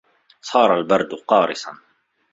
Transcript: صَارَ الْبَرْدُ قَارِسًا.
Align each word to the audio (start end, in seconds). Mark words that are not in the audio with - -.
صَارَ 0.41 0.77
الْبَرْدُ 0.77 1.13
قَارِسًا. 1.27 1.77